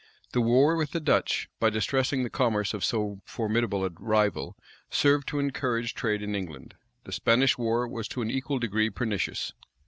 The 0.31 0.41
war 0.41 0.75
with 0.75 0.93
the 0.93 0.99
Dutch, 0.99 1.47
by 1.59 1.69
distressing 1.69 2.23
the 2.23 2.31
commerce 2.31 2.73
of 2.73 2.83
so 2.83 3.21
formidable 3.23 3.85
a 3.85 3.91
rival, 3.99 4.55
served 4.89 5.27
to 5.27 5.37
encourage 5.37 5.93
trade 5.93 6.23
in 6.23 6.33
England; 6.33 6.73
the 7.03 7.11
Spanish 7.11 7.55
war 7.55 7.87
was 7.87 8.07
to 8.07 8.23
an 8.23 8.31
equal 8.31 8.57
degree 8.57 8.89
pernicious. 8.89 9.53